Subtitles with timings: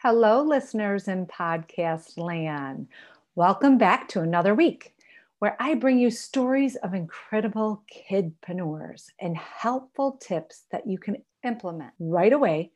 [0.00, 2.86] Hello, listeners in podcast land.
[3.34, 4.94] Welcome back to another week
[5.40, 11.94] where I bring you stories of incredible kidpreneurs and helpful tips that you can implement
[11.98, 12.70] right away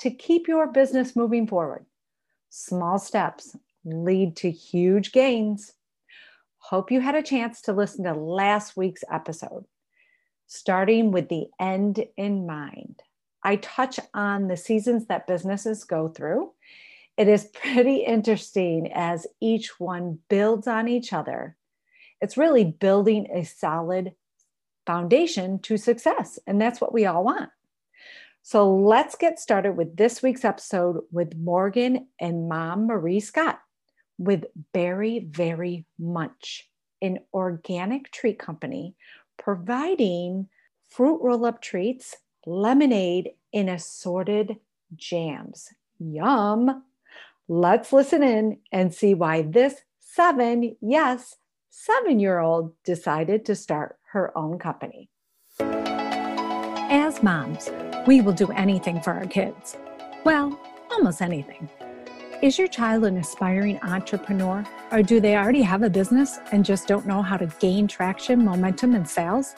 [0.00, 1.86] to keep your business moving forward.
[2.50, 3.56] Small steps
[3.86, 5.72] lead to huge gains.
[6.58, 9.64] Hope you had a chance to listen to last week's episode,
[10.46, 13.00] starting with the end in mind.
[13.42, 16.52] I touch on the seasons that businesses go through.
[17.16, 21.56] It is pretty interesting as each one builds on each other.
[22.20, 24.12] It's really building a solid
[24.86, 27.50] foundation to success, and that's what we all want.
[28.42, 33.58] So let's get started with this week's episode with Morgan and Mom Marie Scott
[34.18, 36.70] with Berry Very Munch,
[37.02, 38.94] an organic treat company
[39.36, 40.48] providing
[40.88, 42.16] fruit roll up treats
[42.46, 44.56] lemonade in assorted
[44.94, 45.68] jams.
[45.98, 46.84] Yum!
[47.48, 51.36] Let's listen in and see why this seven, yes,
[51.70, 55.10] seven year old decided to start her own company.
[56.88, 57.68] As moms,
[58.06, 59.76] we will do anything for our kids.
[60.24, 60.58] Well,
[60.90, 61.68] almost anything.
[62.42, 66.86] Is your child an aspiring entrepreneur, or do they already have a business and just
[66.86, 69.54] don't know how to gain traction, momentum, and sales?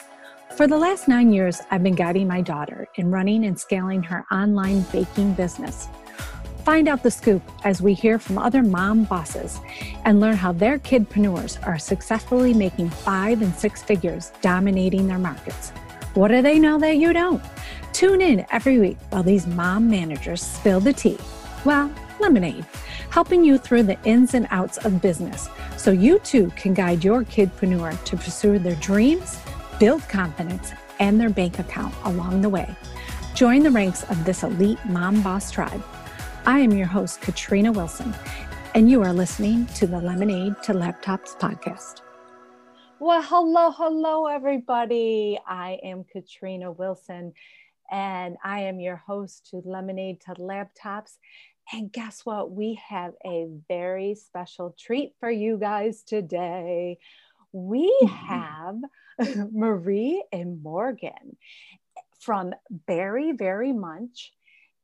[0.59, 4.27] For the last nine years, I've been guiding my daughter in running and scaling her
[4.33, 5.87] online baking business.
[6.64, 9.61] Find out the scoop as we hear from other mom bosses
[10.05, 15.70] and learn how their kidpreneurs are successfully making five and six figures, dominating their markets.
[16.14, 17.41] What do they know that you don't?
[17.92, 21.19] Tune in every week while these mom managers spill the tea.
[21.64, 22.67] Well, lemonade,
[23.11, 27.23] helping you through the ins and outs of business so you too can guide your
[27.23, 29.39] kidpreneur to pursue their dreams
[29.78, 32.74] build confidence and their bank account along the way.
[33.34, 35.82] Join the ranks of this elite mom boss tribe.
[36.46, 38.14] I am your host, Katrina Wilson,
[38.74, 42.00] and you are listening to the Lemonade to Laptops podcast.
[42.98, 45.38] Well, hello, hello, everybody.
[45.46, 47.33] I am Katrina Wilson,
[47.92, 51.18] and I am your host to Lemonade to Laptops.
[51.72, 52.50] And guess what?
[52.50, 56.98] We have a very special treat for you guys today.
[57.53, 57.92] We
[58.27, 58.77] have
[59.53, 61.36] Marie and Morgan
[62.20, 64.33] from Berry Very Munch.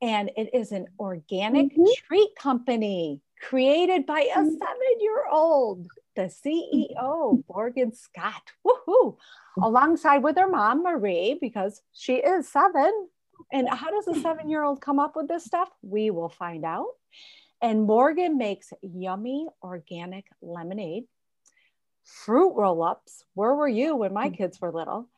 [0.03, 1.85] And it is an organic mm-hmm.
[2.07, 4.49] treat company created by a mm-hmm.
[4.49, 5.87] seven year old,
[6.17, 8.53] the CEO, Morgan Scott.
[8.67, 9.17] Woohoo!
[9.63, 13.09] Alongside with her mom, Marie, because she is seven.
[13.53, 15.71] And how does a seven year old come up with this stuff?
[15.83, 16.89] We will find out.
[17.63, 21.05] And Morgan makes yummy organic lemonade
[22.05, 23.25] fruit roll ups.
[23.35, 24.37] Where were you when my mm.
[24.37, 25.09] kids were little?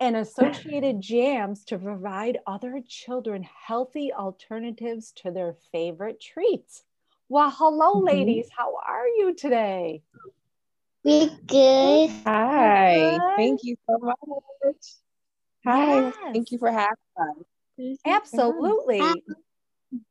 [0.00, 6.82] And associated jams to provide other children healthy alternatives to their favorite treats.
[7.28, 8.06] Well, hello, mm-hmm.
[8.06, 8.48] ladies.
[8.56, 10.02] How are you today?
[11.04, 12.10] We good.
[12.26, 13.18] Hi.
[13.18, 13.20] Good.
[13.36, 14.76] Thank you so much.
[15.64, 16.00] Hi.
[16.00, 16.14] Yes.
[16.32, 16.96] Thank you for having
[17.78, 17.98] us.
[18.04, 19.02] Absolutely.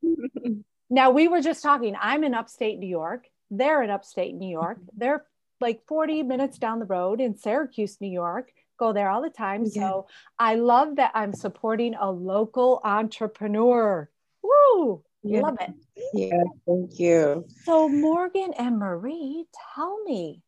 [0.90, 1.94] now, we were just talking.
[2.00, 3.26] I'm in upstate New York.
[3.50, 4.78] They're in upstate New York.
[4.96, 5.24] They're
[5.60, 8.52] like 40 minutes down the road in Syracuse, New York.
[8.78, 9.64] Go there all the time.
[9.64, 9.82] Yeah.
[9.82, 10.06] So
[10.38, 14.08] I love that I'm supporting a local entrepreneur.
[14.42, 15.02] Woo!
[15.22, 15.40] Yeah.
[15.40, 15.74] Love it.
[16.14, 17.44] Yeah, thank you.
[17.64, 19.44] So, Morgan and Marie,
[19.74, 20.40] tell me,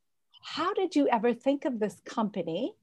[0.43, 2.75] how did you ever think of this company?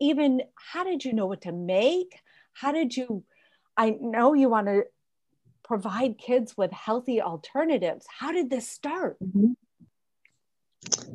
[0.00, 2.20] Even how did you know what to make?
[2.52, 3.24] How did you?
[3.76, 4.84] I know you want to
[5.64, 8.06] provide kids with healthy alternatives.
[8.18, 9.18] How did this start?
[9.22, 9.52] Mm-hmm.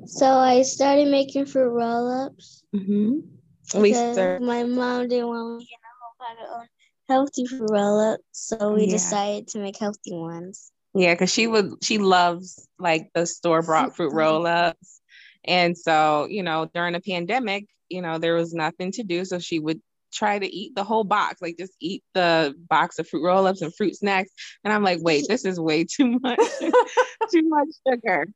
[0.06, 2.64] So I started making fruit roll-ups.
[2.76, 3.82] Mm-hmm.
[3.82, 6.68] We start- my mom didn't want me to know how to
[7.10, 8.92] healthy fruit roll-ups, so we yeah.
[8.92, 10.72] decided to make healthy ones.
[10.94, 15.02] Yeah, because she would she loves like the store bought fruit roll-ups.
[15.46, 19.26] And so, you know, during the pandemic, you know, there was nothing to do.
[19.26, 19.82] So she would
[20.14, 23.76] try to eat the whole box, like just eat the box of fruit roll-ups and
[23.76, 24.30] fruit snacks.
[24.64, 26.40] And I'm like, wait, this is way too much,
[27.32, 28.28] too much sugar.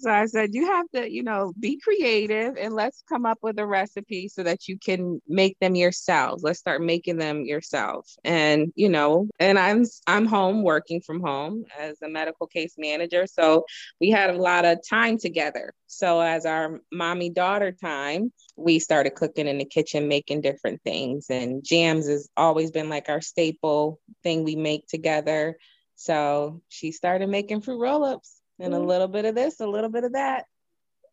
[0.00, 3.58] So I said, you have to, you know, be creative and let's come up with
[3.58, 6.42] a recipe so that you can make them yourselves.
[6.42, 8.08] Let's start making them yourself.
[8.24, 13.26] And, you know, and I'm I'm home working from home as a medical case manager.
[13.26, 13.66] So
[14.00, 15.74] we had a lot of time together.
[15.86, 21.26] So as our mommy daughter time, we started cooking in the kitchen, making different things.
[21.28, 25.58] And jams has always been like our staple thing we make together.
[25.96, 28.82] So she started making fruit roll-ups and mm-hmm.
[28.82, 30.44] a little bit of this, a little bit of that.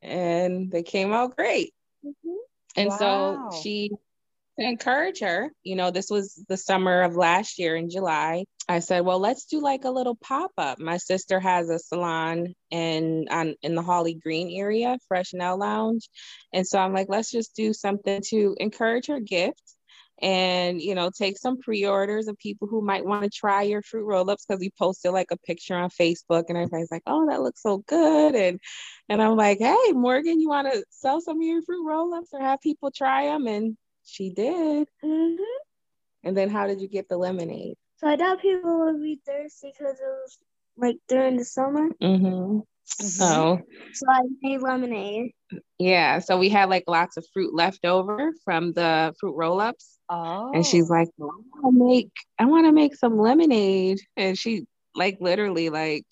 [0.01, 1.73] And they came out great.
[2.05, 2.35] Mm-hmm.
[2.75, 3.49] And wow.
[3.51, 3.91] so she
[4.59, 8.45] to encourage her, you know, this was the summer of last year in July.
[8.67, 10.79] I said, well, let's do like a little pop up.
[10.79, 16.09] My sister has a salon in on in the Hawley Green area, Fresh Nail Lounge,
[16.51, 19.61] and so I'm like, let's just do something to encourage her gift
[20.21, 24.03] and you know take some pre-orders of people who might want to try your fruit
[24.03, 27.61] roll-ups because we posted like a picture on facebook and everybody's like oh that looks
[27.61, 28.35] so good.
[28.35, 28.59] And
[29.09, 32.41] and i'm like hey morgan you want to sell some of your fruit roll-ups or
[32.41, 34.87] have people try them and she did.
[35.03, 35.43] Mm-hmm.
[36.23, 37.75] and then how did you get the lemonade?
[37.97, 40.37] So i thought people would be thirsty because it was
[40.77, 41.89] like during the summer.
[42.01, 42.59] Mm-hmm.
[42.87, 43.07] Mm-hmm.
[43.07, 43.59] So,
[43.93, 45.31] so I made lemonade.
[45.77, 46.19] Yeah.
[46.19, 49.97] So we had like lots of fruit left over from the fruit roll ups.
[50.09, 50.51] Oh.
[50.53, 53.99] And she's like, I want to make, I want to make some lemonade.
[54.15, 56.05] And she like literally like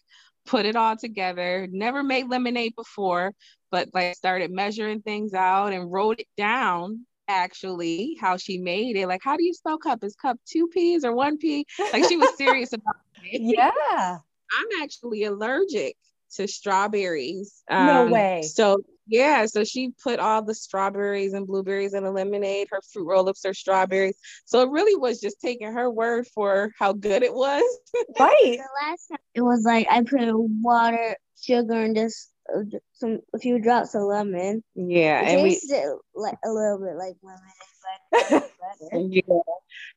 [0.46, 1.68] put it all together.
[1.72, 3.34] Never made lemonade before,
[3.72, 9.08] but like started measuring things out and wrote it down actually how she made it.
[9.08, 10.04] Like, how do you spell cup?
[10.04, 11.66] Is cup two P's or one P?
[11.92, 13.42] Like she was serious about it.
[13.42, 14.18] Yeah.
[14.52, 15.98] I'm actually allergic
[16.36, 17.64] to strawberries.
[17.70, 18.42] Um, no way.
[18.44, 22.68] So yeah, so she put all the strawberries and blueberries in a lemonade.
[22.72, 24.18] Her fruit roll-ups are strawberries.
[24.46, 27.64] So it really was just taking her word for how good it was.
[28.20, 28.58] right.
[28.58, 32.62] The last time it was like I put water, sugar, and just uh,
[32.94, 34.64] some a few drops of lemon.
[34.76, 38.50] Yeah, it and tasted we, like a little bit like lemon.
[39.12, 39.22] yeah,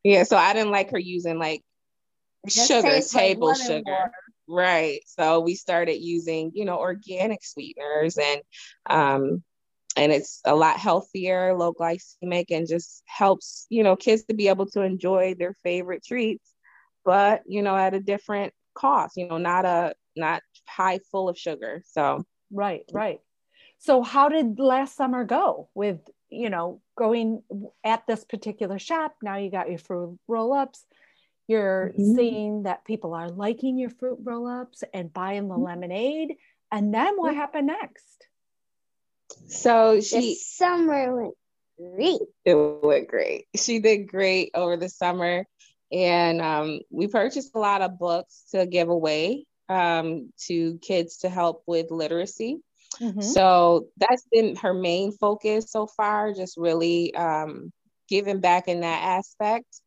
[0.02, 0.22] yeah.
[0.24, 1.62] So I didn't like her using like
[2.46, 3.82] sugar, table like sugar.
[3.86, 4.12] Water.
[4.48, 5.00] Right.
[5.06, 8.40] So we started using, you know, organic sweeteners and
[8.88, 9.42] um
[9.96, 14.48] and it's a lot healthier, low glycemic and just helps, you know, kids to be
[14.48, 16.54] able to enjoy their favorite treats,
[17.04, 21.36] but you know, at a different cost, you know, not a not high full of
[21.36, 21.82] sugar.
[21.86, 23.20] So right, right.
[23.78, 25.98] So how did last summer go with,
[26.30, 27.42] you know, going
[27.84, 29.14] at this particular shop?
[29.22, 30.84] Now you got your fruit roll-ups
[31.48, 32.14] you're mm-hmm.
[32.14, 35.64] seeing that people are liking your fruit roll ups and buying the mm-hmm.
[35.64, 36.34] lemonade.
[36.70, 38.28] And then what happened next?
[39.48, 41.34] So she the summer went
[41.78, 42.20] great.
[42.44, 43.46] It went great.
[43.56, 45.46] She did great over the summer.
[45.90, 51.30] And um, we purchased a lot of books to give away um, to kids to
[51.30, 52.58] help with literacy.
[53.00, 53.22] Mm-hmm.
[53.22, 57.72] So that's been her main focus so far, just really um,
[58.08, 59.80] giving back in that aspect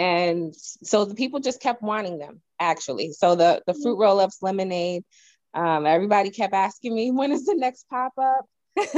[0.00, 3.12] and so the people just kept wanting them actually.
[3.12, 5.04] So the the fruit roll-ups lemonade
[5.52, 8.46] um, everybody kept asking me when is the next pop-up?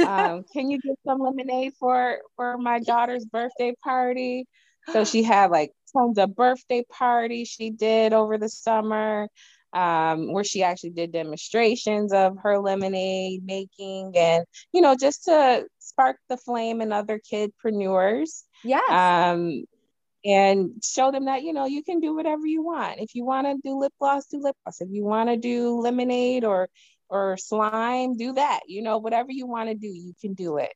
[0.05, 4.45] Um, can you get some lemonade for for my daughter's birthday party?
[4.91, 9.27] So she had like tons of birthday parties she did over the summer
[9.73, 15.65] um, where she actually did demonstrations of her lemonade making and you know just to
[15.79, 18.43] spark the flame in other kidpreneurs.
[18.63, 18.89] Yes.
[18.89, 19.65] Um
[20.25, 22.99] and show them that you know you can do whatever you want.
[22.99, 24.81] If you want to do lip gloss do lip gloss.
[24.81, 26.69] If you want to do lemonade or
[27.09, 30.73] or slime do that you know whatever you want to do you can do it.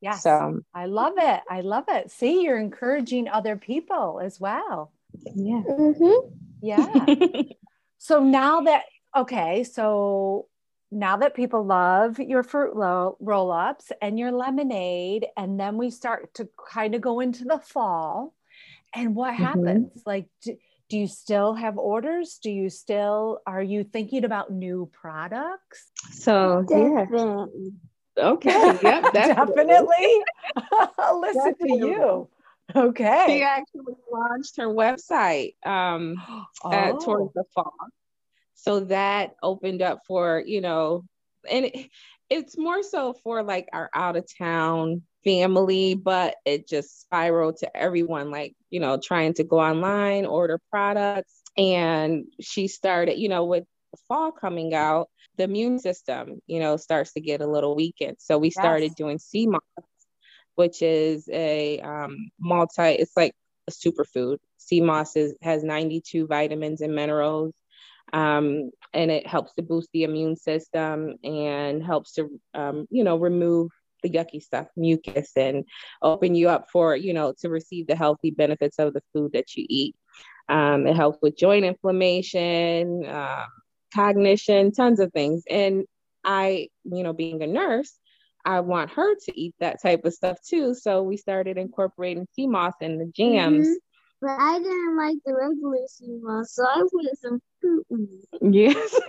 [0.00, 0.22] Yes.
[0.22, 1.40] So i love it.
[1.48, 2.10] I love it.
[2.10, 4.92] See you're encouraging other people as well.
[5.34, 5.62] Yeah.
[5.68, 6.28] Mm-hmm.
[6.62, 7.44] yeah.
[7.98, 8.84] So now that
[9.16, 10.46] okay so
[10.90, 16.32] now that people love your fruit roll ups and your lemonade, and then we start
[16.34, 18.34] to kind of go into the fall,
[18.96, 19.44] and what mm-hmm.
[19.44, 20.02] happens?
[20.04, 20.56] Like do,
[20.88, 22.38] do you still have orders?
[22.42, 25.90] Do you still are you thinking about new products?
[26.12, 27.72] So definitely.
[28.16, 28.78] yeah okay.
[28.82, 30.22] Yep definitely,
[30.98, 31.80] i'll listen definitely.
[31.80, 32.28] to you.
[32.74, 33.24] Okay.
[33.28, 36.16] She actually launched her website um
[36.64, 36.72] oh.
[36.72, 37.74] at, towards the fall.
[38.54, 41.04] So that opened up for you know
[41.48, 41.90] and it,
[42.28, 47.76] it's more so for like our out of town family, but it just spiraled to
[47.76, 51.42] everyone, like, you know, trying to go online, order products.
[51.56, 56.76] And she started, you know, with the fall coming out, the immune system, you know,
[56.76, 58.16] starts to get a little weakened.
[58.20, 58.94] So we started yes.
[58.94, 59.60] doing sea moss,
[60.54, 63.34] which is a um, multi, it's like
[63.68, 64.38] a superfood.
[64.58, 67.52] Sea moss is, has 92 vitamins and minerals.
[68.12, 73.16] Um, and it helps to boost the immune system and helps to, um, you know,
[73.16, 73.70] remove
[74.02, 75.64] the yucky stuff, mucus, and
[76.02, 79.56] open you up for, you know, to receive the healthy benefits of the food that
[79.56, 79.96] you eat.
[80.48, 83.44] Um, it helps with joint inflammation, uh,
[83.94, 85.42] cognition, tons of things.
[85.50, 85.84] And
[86.24, 87.92] I, you know, being a nurse,
[88.44, 90.74] I want her to eat that type of stuff too.
[90.74, 93.66] So we started incorporating sea moss in the jams.
[93.66, 93.72] Mm-hmm.
[94.26, 98.52] But I didn't like the regular sea moss, so I put some fruit in it.
[98.52, 99.00] Yes.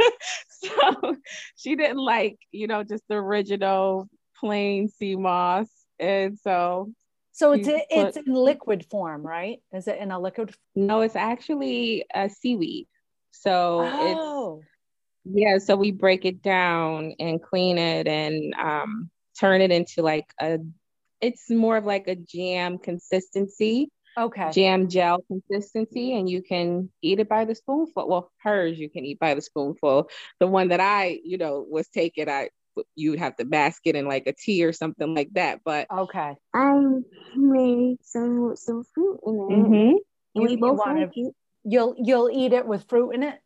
[0.50, 1.16] so
[1.56, 4.08] she didn't like, you know, just the original
[4.40, 5.70] plain sea moss.
[5.98, 6.94] And so
[7.32, 9.58] So it's a, it's in liquid form, right?
[9.74, 10.54] Is it in a liquid?
[10.76, 12.86] No, it's actually a seaweed.
[13.32, 14.60] So oh.
[14.60, 15.58] it's yeah.
[15.58, 19.10] So we break it down and clean it and um,
[19.40, 20.60] turn it into like a.
[21.22, 23.90] It's more of like a jam consistency.
[24.18, 24.52] Okay.
[24.52, 28.08] Jam gel consistency, and you can eat it by the spoonful.
[28.08, 30.10] Well, hers you can eat by the spoonful.
[30.40, 32.50] The one that I, you know, was taken, I
[32.96, 35.62] you would have to bask it in like a tea or something like that.
[35.64, 36.82] But okay, I
[37.36, 40.42] made some some fruit in it, mm-hmm.
[40.42, 41.34] we both like it.
[41.64, 43.40] You'll you'll eat it with fruit in it.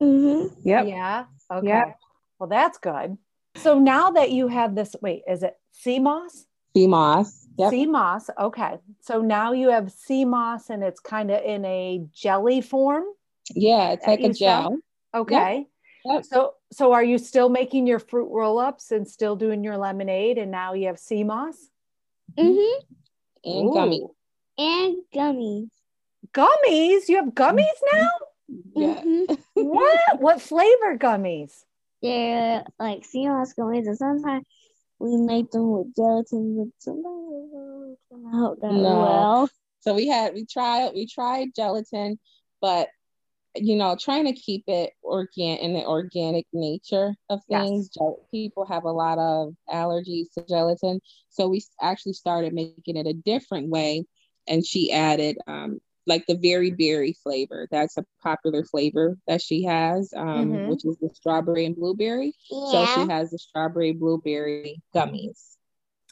[0.00, 0.68] Mm-hmm.
[0.68, 0.86] Yep.
[0.86, 1.24] Yeah.
[1.50, 1.66] Okay.
[1.66, 1.96] Yep.
[2.38, 3.16] Well, that's good.
[3.56, 6.44] So now that you have this, wait, is it sea moss?
[6.74, 7.41] Sea moss.
[7.58, 7.70] Yep.
[7.70, 8.30] Sea moss.
[8.38, 8.78] Okay.
[9.00, 13.04] So now you have sea moss and it's kind of in a jelly form.
[13.54, 14.78] Yeah, it's like a gel.
[15.14, 15.58] Okay.
[15.58, 15.66] Yep.
[16.04, 16.24] Yep.
[16.24, 20.50] So so are you still making your fruit roll-ups and still doing your lemonade and
[20.50, 21.56] now you have sea moss?
[22.36, 22.80] Mm-hmm.
[23.44, 23.72] And Ooh.
[23.72, 24.08] gummies.
[24.58, 25.68] And gummies.
[26.32, 27.08] Gummies?
[27.08, 28.10] You have gummies now?
[28.74, 29.02] Yeah.
[29.02, 29.34] Mm-hmm.
[29.54, 30.20] what?
[30.20, 31.52] What flavor gummies?
[32.00, 34.44] They're like sea moss gummies and sometimes
[35.02, 39.00] we made them with gelatin, but sometimes I hope that no.
[39.00, 39.48] well.
[39.80, 42.18] So we had we tried we tried gelatin,
[42.60, 42.88] but
[43.56, 47.90] you know, trying to keep it organic in the organic nature of things.
[48.00, 48.14] Yes.
[48.30, 51.00] People have a lot of allergies to gelatin.
[51.28, 54.04] So we actually started making it a different way.
[54.48, 57.68] And she added um, like the very berry flavor.
[57.70, 60.68] That's a popular flavor that she has, um, mm-hmm.
[60.68, 62.34] which is the strawberry and blueberry.
[62.50, 62.70] Yeah.
[62.70, 65.56] So she has the strawberry blueberry gummies.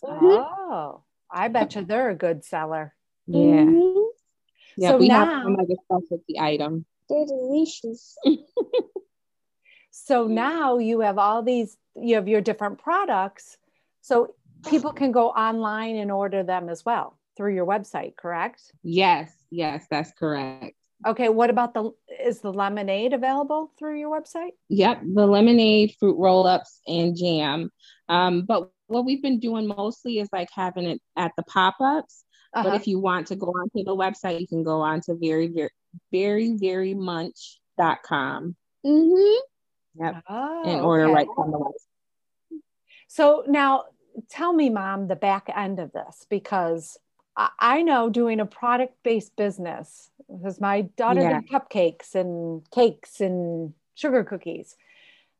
[0.02, 2.94] Oh, I bet you they're a good seller.
[3.26, 3.38] Yeah.
[3.38, 4.00] Mm-hmm.
[4.76, 6.87] Yeah, so we now, have some like a specialty item.
[7.09, 8.16] They're delicious.
[9.90, 13.59] so now you have all these, you have your different products.
[14.00, 14.35] So
[14.68, 18.61] people can go online and order them as well through your website, correct?
[18.82, 20.76] Yes, yes, that's correct.
[21.06, 21.90] Okay, what about the
[22.23, 24.50] is the lemonade available through your website?
[24.68, 27.70] Yep, the lemonade, fruit roll-ups, and jam.
[28.11, 32.25] Um, but what we've been doing mostly is like having it at the pop-ups.
[32.52, 32.68] Uh-huh.
[32.68, 35.49] But if you want to go onto the website, you can go on to very,
[35.49, 35.70] very,
[36.12, 38.54] very, very munch.com.
[38.85, 40.04] Mm-hmm.
[40.04, 40.25] Yep.
[40.28, 41.14] Oh, and order okay.
[41.14, 42.61] right from the website.
[43.09, 43.85] So now
[44.28, 46.99] tell me, mom, the back end of this because
[47.59, 51.40] I know doing a product based business because my daughter yeah.
[51.40, 54.76] did cupcakes and cakes and sugar cookies.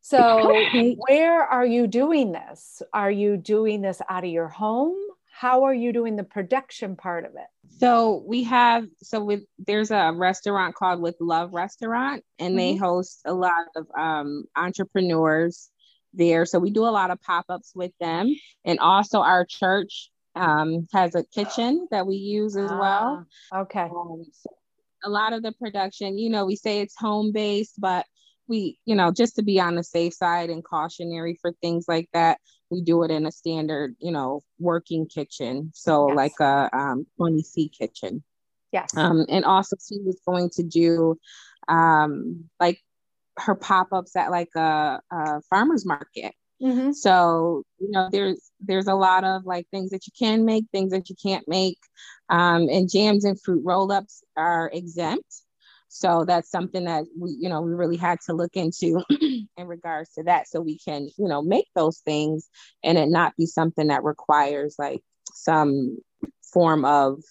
[0.03, 0.55] So,
[1.09, 2.83] where are you doing this?
[2.93, 4.97] Are you doing this out of your home?
[5.41, 7.47] how are you doing the production part of it?
[7.79, 12.57] So we have so with there's a restaurant called With Love Restaurant, and mm-hmm.
[12.59, 15.71] they host a lot of um, entrepreneurs
[16.13, 16.45] there.
[16.45, 18.35] So we do a lot of pop-ups with them,
[18.67, 23.27] and also our church um, has a kitchen that we use as well.
[23.53, 23.85] Ah, okay.
[23.85, 24.51] Um, so
[25.05, 28.07] a lot of the production, you know, we say it's home based, but
[28.49, 32.09] we, you know, just to be on the safe side and cautionary for things like
[32.13, 32.39] that,
[32.71, 35.71] we do it in a standard, you know, working kitchen.
[35.75, 36.17] So yes.
[36.17, 38.23] like a um, 20C kitchen.
[38.73, 38.97] Yes.
[38.97, 41.19] Um, and also she was going to do
[41.69, 42.81] um, like
[43.39, 46.35] her pop-ups at like a, a farmer's market.
[46.63, 46.93] Mm-hmm.
[46.93, 50.93] So you know, there's there's a lot of like things that you can make, things
[50.93, 51.79] that you can't make,
[52.29, 55.43] um, and jams and fruit roll-ups are exempt.
[55.93, 60.13] So that's something that we, you know, we really had to look into in regards
[60.13, 62.49] to that so we can, you know, make those things
[62.85, 65.03] and it not be something that requires like
[65.33, 65.99] some
[66.53, 67.25] form of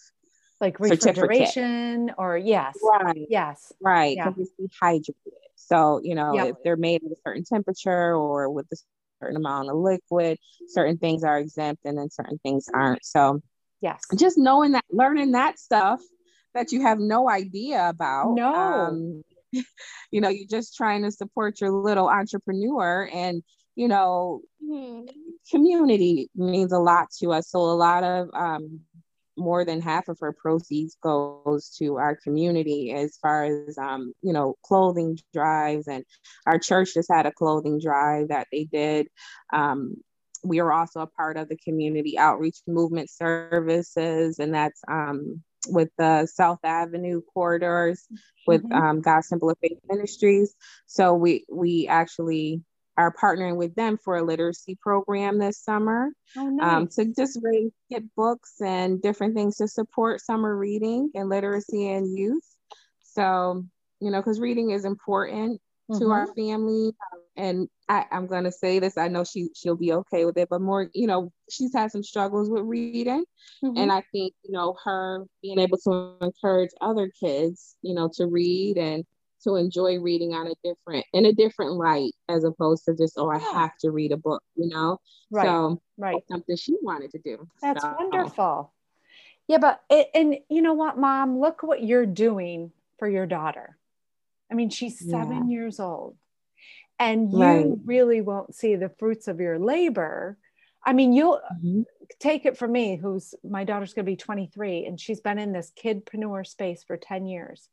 [0.60, 2.78] like refrigeration or yes.
[2.84, 3.28] Right.
[3.30, 3.72] Yes.
[3.80, 4.18] Right.
[4.18, 4.32] Yeah.
[4.60, 5.16] Dehydrated.
[5.56, 6.48] So, you know, yep.
[6.50, 8.76] if they're made at a certain temperature or with a
[9.22, 13.04] certain amount of liquid, certain things are exempt and then certain things aren't.
[13.04, 13.42] So
[13.82, 14.02] yes.
[14.16, 16.02] Just knowing that learning that stuff
[16.54, 18.34] that you have no idea about.
[18.36, 18.54] No.
[18.54, 19.24] Um,
[20.12, 23.44] you know, you're just trying to support your little entrepreneur and,
[23.76, 25.06] you know, mm-hmm.
[25.50, 27.50] community means a lot to us.
[27.50, 28.82] So a lot of um,
[29.40, 34.34] more than half of her proceeds goes to our community as far as um, you
[34.34, 36.04] know clothing drives and
[36.46, 39.08] our church just had a clothing drive that they did
[39.54, 39.96] um,
[40.44, 45.90] we are also a part of the community outreach movement services and that's um, with
[45.98, 48.08] the South Avenue corridors
[48.48, 48.74] with mm-hmm.
[48.74, 50.56] um, God Simple Faith Ministries.
[50.86, 52.62] So we we actually
[53.00, 56.74] are partnering with them for a literacy program this summer oh, um, nice.
[56.74, 61.90] um, to just really get books and different things to support summer reading and literacy
[61.90, 62.44] and youth.
[63.02, 63.64] So
[64.02, 66.00] you know, because reading is important mm-hmm.
[66.00, 68.98] to our family, um, and I, am gonna say this.
[68.98, 72.04] I know she she'll be okay with it, but more, you know, she's had some
[72.04, 73.24] struggles with reading,
[73.64, 73.78] mm-hmm.
[73.78, 78.28] and I think you know her being able to encourage other kids, you know, to
[78.28, 79.06] read and
[79.44, 83.30] to enjoy reading on a different in a different light as opposed to just oh
[83.30, 85.00] I have to read a book, you know.
[85.32, 85.46] Right.
[85.46, 86.24] So right.
[86.30, 87.48] something she wanted to do.
[87.62, 87.96] That's so.
[87.98, 88.74] wonderful.
[89.48, 93.78] Yeah, but it, and you know what, mom, look what you're doing for your daughter.
[94.52, 95.58] I mean, she's seven yeah.
[95.58, 96.16] years old
[97.00, 97.66] and you right.
[97.86, 100.38] really won't see the fruits of your labor.
[100.86, 101.82] I mean, you'll mm-hmm.
[102.20, 105.54] take it from me, who's my daughter's going to be 23, and she's been in
[105.54, 107.70] this kidpreneur space for 10 years.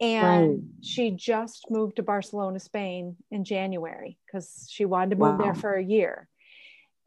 [0.00, 0.58] And right.
[0.82, 5.44] she just moved to Barcelona, Spain in January because she wanted to move wow.
[5.44, 6.28] there for a year.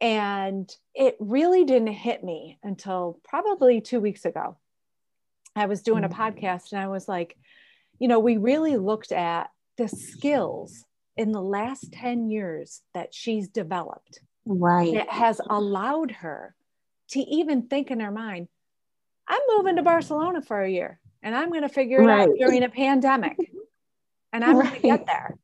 [0.00, 4.56] And it really didn't hit me until probably two weeks ago.
[5.54, 6.20] I was doing mm-hmm.
[6.20, 7.36] a podcast and I was like,
[7.98, 10.84] you know, we really looked at the skills
[11.16, 14.20] in the last 10 years that she's developed.
[14.46, 14.94] Right.
[14.94, 16.56] That has allowed her
[17.10, 18.48] to even think in her mind,
[19.28, 22.28] I'm moving to Barcelona for a year and I'm going to figure it right.
[22.28, 23.36] out during a pandemic
[24.32, 24.68] and I'm right.
[24.68, 25.38] going to get there.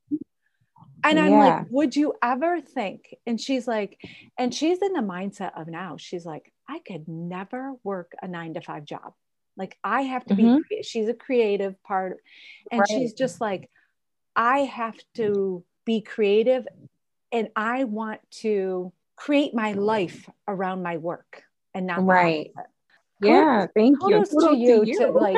[1.05, 1.39] And I'm yeah.
[1.39, 3.15] like, would you ever think?
[3.27, 4.01] And she's like,
[4.37, 8.55] and she's in the mindset of now, she's like, I could never work a nine
[8.55, 9.13] to five job.
[9.57, 10.59] Like, I have to mm-hmm.
[10.69, 12.19] be, she's a creative part.
[12.73, 12.89] And right.
[12.89, 13.71] she's just like,
[14.35, 16.67] I have to be creative
[17.31, 21.43] and I want to create my life around my work
[21.75, 22.51] and not right.
[23.21, 24.39] Yeah, thank kudos you.
[24.39, 25.37] Kudos to you, to you to like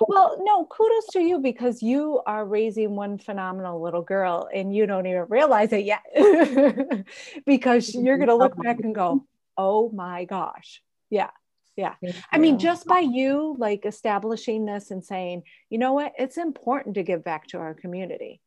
[0.00, 4.86] well, no, kudos to you because you are raising one phenomenal little girl and you
[4.86, 6.02] don't even realize it yet
[7.46, 9.24] because you're going to look back and go,
[9.56, 10.82] oh my gosh.
[11.10, 11.30] Yeah.
[11.76, 11.94] Yeah.
[12.32, 16.94] I mean, just by you like establishing this and saying, you know what, it's important
[16.94, 18.40] to give back to our community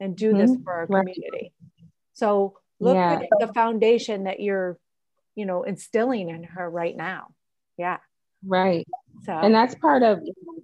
[0.00, 0.38] and do mm-hmm.
[0.38, 1.52] this for our community.
[2.14, 3.20] So look yeah.
[3.20, 4.78] at the foundation that you're,
[5.34, 7.34] you know, instilling in her right now.
[7.76, 7.98] Yeah.
[8.46, 8.86] Right.
[9.22, 10.20] So, and that's part of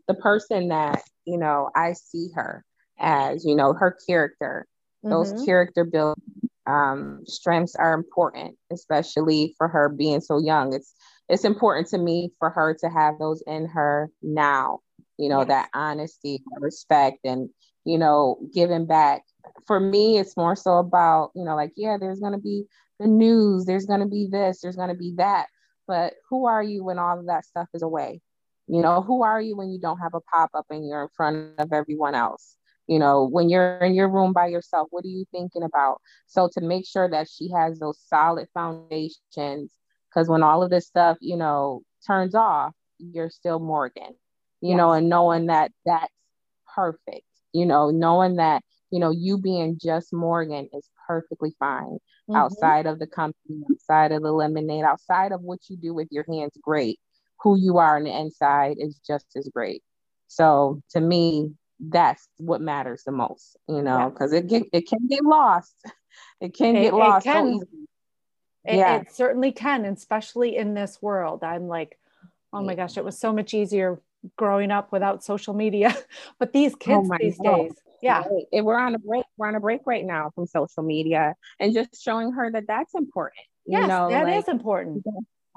[0.09, 2.65] the person that, you know, I see her
[2.99, 4.67] as, you know, her character.
[5.03, 5.45] Those mm-hmm.
[5.47, 6.19] character build
[6.67, 10.75] um, strengths are important, especially for her being so young.
[10.75, 10.95] It's
[11.29, 14.81] it's important to me for her to have those in her now.
[15.17, 15.49] You know, yes.
[15.49, 17.49] that honesty, respect, and
[17.85, 19.23] you know, giving back.
[19.67, 22.65] For me, it's more so about, you know, like, yeah, there's gonna be
[22.99, 25.47] the news, there's gonna be this, there's gonna be that
[25.91, 28.21] but who are you when all of that stuff is away?
[28.71, 31.09] You know, who are you when you don't have a pop up and you're in
[31.17, 32.57] front of everyone else?
[32.87, 36.01] You know, when you're in your room by yourself, what are you thinking about?
[36.27, 39.73] So to make sure that she has those solid foundations,
[40.09, 44.15] because when all of this stuff, you know, turns off, you're still Morgan,
[44.61, 44.77] you yes.
[44.77, 46.13] know, and knowing that that's
[46.75, 52.37] perfect, you know, knowing that, you know, you being just Morgan is perfectly fine mm-hmm.
[52.37, 56.25] outside of the company, outside of the lemonade, outside of what you do with your
[56.29, 57.01] hands, great.
[57.43, 59.83] Who you are on the inside is just as great.
[60.29, 65.07] So to me, that's what matters the most, you know, because it get, it can
[65.09, 65.75] get lost.
[66.41, 67.45] It can it, get lost It, can.
[67.45, 67.87] so easily.
[68.65, 68.97] It, yeah.
[68.97, 71.45] it certainly can, especially in this world.
[71.45, 71.99] I'm like,
[72.53, 74.01] oh my gosh, it was so much easier
[74.37, 75.97] growing up without social media.
[76.41, 77.57] but these oh kids oh these God.
[77.57, 77.73] days,
[78.03, 78.45] yeah right.
[78.53, 81.75] and we're on a break we're on a break right now from social media and
[81.75, 85.05] just showing her that that's important yes, you know that like, is important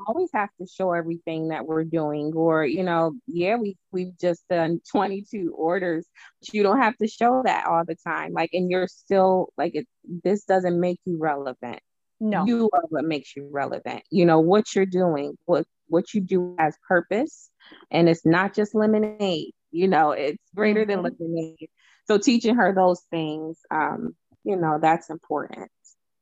[0.07, 4.43] always have to show everything that we're doing or you know yeah we we've just
[4.49, 6.05] done 22 orders
[6.39, 9.75] but you don't have to show that all the time like and you're still like
[9.75, 9.87] it
[10.23, 11.79] this doesn't make you relevant.
[12.19, 12.45] No.
[12.45, 14.03] You are what makes you relevant.
[14.09, 17.49] You know what you're doing what what you do has purpose
[17.91, 21.03] and it's not just lemonade you know it's greater mm-hmm.
[21.03, 21.69] than lemonade.
[22.07, 25.71] So teaching her those things um you know that's important.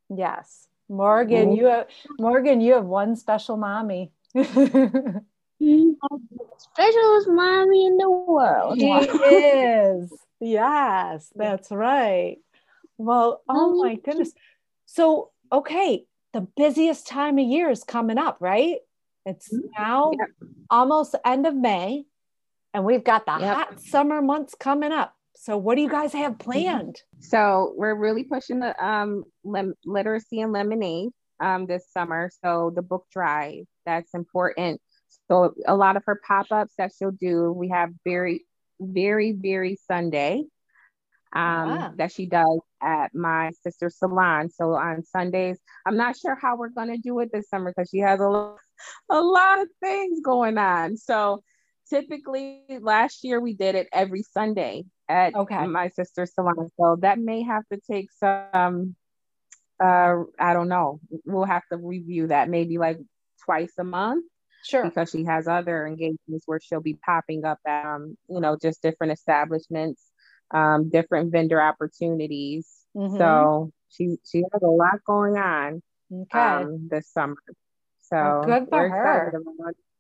[0.10, 1.88] Yes morgan you have
[2.20, 4.12] morgan you have one special mommy.
[6.58, 8.80] Specialest mommy in the world.
[8.80, 10.12] She is.
[10.40, 12.38] Yes that's right.
[12.98, 14.34] Well oh my goodness.
[14.86, 18.78] So okay the busiest time of year is coming up right?
[19.26, 19.68] It's mm-hmm.
[19.78, 20.12] now
[20.70, 22.06] almost end of may
[22.74, 23.56] and we've got the yep.
[23.56, 26.52] hot summer months coming up so, what do you guys have mm-hmm.
[26.52, 27.02] planned?
[27.20, 32.30] So, we're really pushing the um, lim- literacy and lemonade um, this summer.
[32.46, 34.80] So, the book drive that's important.
[35.28, 38.46] So, a lot of her pop ups that she'll do, we have very,
[38.80, 40.44] very, very Sunday
[41.34, 41.94] um, wow.
[41.98, 44.52] that she does at my sister's salon.
[44.52, 47.90] So, on Sundays, I'm not sure how we're going to do it this summer because
[47.90, 48.54] she has a,
[49.10, 50.98] a lot of things going on.
[50.98, 51.42] So,
[51.90, 55.66] typically last year we did it every Sunday at Okay.
[55.68, 56.70] my sister's salon.
[56.80, 58.96] So that may have to take some
[59.84, 61.00] uh I don't know.
[61.26, 63.00] We'll have to review that maybe like
[63.46, 64.26] twice a month
[64.64, 64.84] Sure.
[64.84, 68.82] because she has other engagements where she'll be popping up at um, you know, just
[68.84, 70.04] different establishments,
[70.52, 72.70] um, different vendor opportunities.
[72.96, 73.18] Mhm.
[73.18, 75.82] So she she has a lot going on
[76.14, 76.40] okay.
[76.40, 77.38] um this summer.
[78.02, 79.34] So Well, good for her.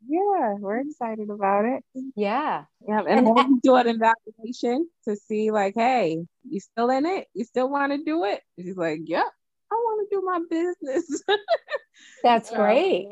[0.08, 0.90] Yeah, we're mm-hmm.
[0.90, 1.84] excited about it.
[2.16, 2.66] yeah.
[2.88, 7.28] Yeah, and, And- we'll do an evaluation to see, like, hey, you still in it?
[7.34, 8.42] You still want to do it?
[8.58, 9.26] And she's like, yep,
[9.72, 11.24] I want to do my business.
[12.24, 13.08] That's So- great.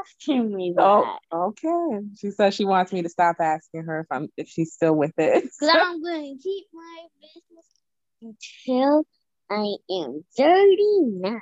[0.00, 0.82] Asking me that.
[0.82, 2.04] oh, okay.
[2.18, 5.12] She says she wants me to stop asking her if I'm if she's still with
[5.18, 5.44] it.
[5.44, 9.06] Because I'm going to keep my business until
[9.50, 11.40] I am 39.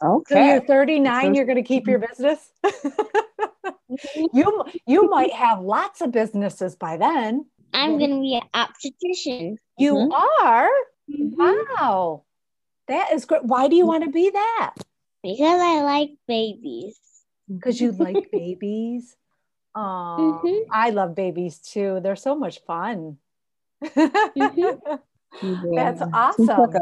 [0.00, 0.52] So okay.
[0.52, 2.50] you're 39, So- you're going to keep your business?
[4.32, 7.46] you you might have lots of businesses by then.
[7.72, 9.58] I'm going to be an obstetrician.
[9.78, 10.12] You Mhm.
[10.42, 10.68] are?
[11.10, 11.36] Mhm.
[11.78, 12.24] Wow.
[12.88, 13.44] That is great.
[13.44, 14.74] Why do you want to be that?
[15.22, 16.98] Because I like babies.
[17.48, 19.16] Because you like babies.
[19.74, 20.62] Oh, Mhm.
[20.72, 22.00] I love babies too.
[22.00, 23.18] They're so much fun.
[24.36, 24.74] Yeah.
[25.74, 26.74] That's awesome.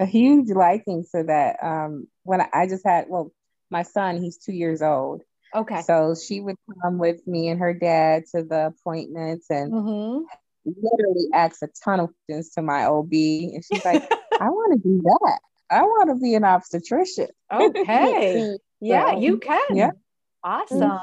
[0.00, 1.56] A, huge liking for that.
[1.62, 3.32] Um, when I, just had, well,
[3.70, 5.22] my son, he's two years old.
[5.54, 5.82] Okay.
[5.82, 10.20] So she would come with me and her dad to the appointments and hmm
[10.64, 13.12] literally ask a ton of questions to my OB.
[13.12, 14.02] And she's like,
[14.40, 15.38] I want to do that.
[15.70, 17.28] I want to be an obstetrician.
[17.52, 18.56] Okay.
[18.80, 19.60] Yeah, So, you can.
[19.72, 19.90] yeah.
[20.42, 21.00] Awesome.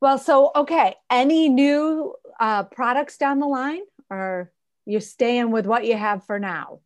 [0.00, 0.94] Well, so okay.
[1.10, 4.52] Any new uh, products down the line, or
[4.84, 6.80] you're staying with what you have for now?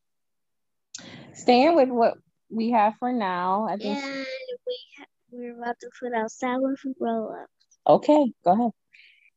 [1.35, 2.15] Staying with what
[2.51, 3.67] we have for now.
[3.69, 3.97] I think.
[3.99, 4.27] And
[4.67, 7.47] we ha- we're about to put out sour fruit roll up.
[7.87, 8.71] Okay, go ahead.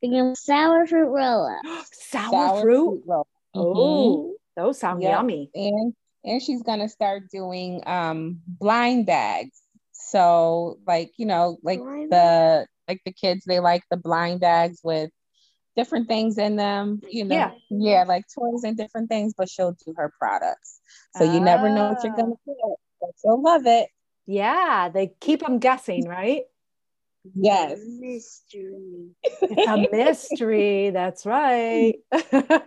[0.02, 1.86] We're going to sour fruit roll up.
[1.94, 3.04] Sour, fruit.
[3.06, 3.28] roll.
[3.56, 5.18] Oh, those sound Yeah.
[5.18, 5.50] yummy.
[5.56, 5.94] and
[6.26, 12.68] and she's gonna start doing um blind bags so like you know like Blind the
[12.88, 15.10] like the kids they like the blind bags with
[15.76, 17.52] different things in them you know Yeah.
[17.70, 20.80] yeah like toys and different things but she'll do her products
[21.18, 22.46] so you never know what you're gonna ah.
[22.46, 23.90] get but she'll love it
[24.26, 26.44] Yeah, they keep them guessing, right?
[27.36, 29.10] yes Mystery.
[29.24, 30.90] It's a mystery.
[30.92, 31.96] That's right.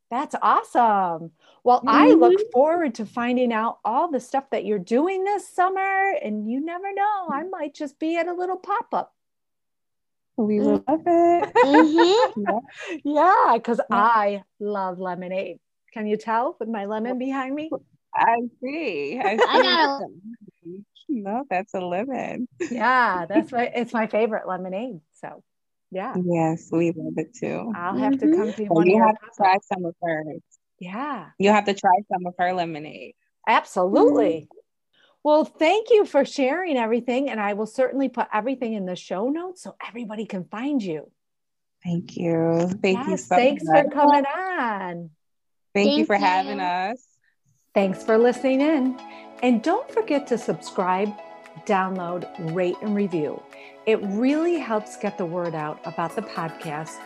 [0.10, 1.32] That's awesome.
[1.64, 2.52] Well, I look Mhm.
[2.52, 6.14] forward to finding out all the stuff that you're doing this summer.
[6.24, 9.14] And you never know, I might just be at a little pop up.
[10.38, 11.54] We love it.
[11.64, 12.16] Mhm.
[12.36, 12.64] Yep.
[13.06, 15.60] Yeah, because I love lemonade.
[15.94, 17.70] Can you tell with my lemon behind me?
[18.16, 19.20] I see.
[19.20, 19.44] I, see.
[19.48, 20.02] I got
[21.10, 22.48] No, that's a lemon.
[22.70, 25.02] Yeah, that's my it's my favorite lemonade.
[25.14, 25.44] So
[25.92, 27.72] yeah, Yes, we love it too.
[27.76, 28.36] I'll have to Mhm.
[28.36, 30.42] come to Well, you your have to try some of hers.
[30.80, 33.16] Yeah, You have to try some of her lemonade.
[33.48, 34.48] absolutely.
[35.24, 37.30] Well, thank you for sharing everything.
[37.30, 41.12] And I will certainly put everything in the show notes so everybody can find you.
[41.84, 42.70] Thank you.
[42.82, 43.84] Thank you Yes, so thanks much.
[43.86, 45.10] for coming on.
[45.74, 47.06] Thank, you Thank for having us.
[47.74, 48.98] Thanks for listening in.
[49.44, 51.14] And don't forget to subscribe,
[51.66, 53.42] download, rate, and review.
[53.86, 56.98] It really helps get the word out about the podcast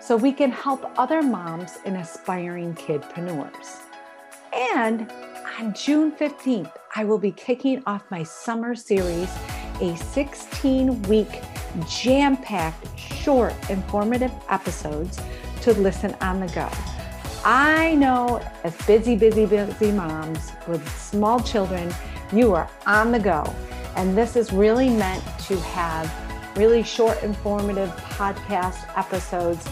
[0.00, 3.82] so we can help other moms and aspiring kidpreneurs.
[4.52, 5.10] And
[5.58, 9.30] on June 15th, I will be kicking off my summer series,
[9.80, 11.42] a 16 week
[11.88, 15.20] jam packed, short, informative episodes
[15.60, 16.68] to listen on the go.
[17.44, 21.92] I know as busy, busy, busy moms with small children,
[22.32, 23.44] you are on the go.
[23.96, 26.21] And this is really meant to have
[26.56, 29.64] really short, informative podcast episodes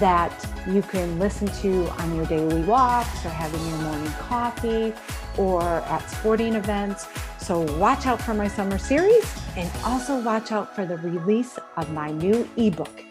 [0.00, 0.32] that
[0.68, 4.92] you can listen to on your daily walks or having your morning coffee
[5.38, 7.06] or at sporting events.
[7.38, 11.92] So watch out for my summer series and also watch out for the release of
[11.92, 13.04] my new ebook,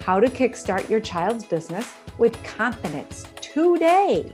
[0.00, 4.32] How to Kickstart Your Child's Business with Confidence today.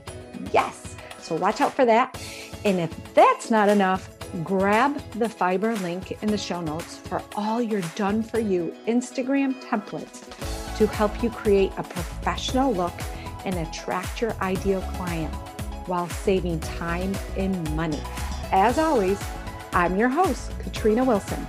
[0.53, 0.95] Yes.
[1.19, 2.21] So watch out for that.
[2.63, 4.09] And if that's not enough,
[4.43, 9.53] grab the fiber link in the show notes for all your done for you Instagram
[9.63, 10.27] templates
[10.77, 12.93] to help you create a professional look
[13.45, 15.33] and attract your ideal client
[15.87, 18.01] while saving time and money.
[18.51, 19.21] As always,
[19.73, 21.45] I'm your host, Katrina Wilson,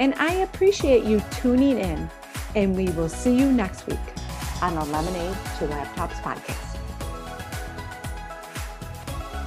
[0.00, 2.10] and I appreciate you tuning in.
[2.56, 3.98] And we will see you next week
[4.62, 6.67] on the Lemonade to Laptops podcast.